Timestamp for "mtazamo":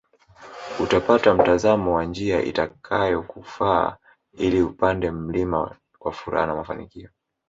1.33-1.95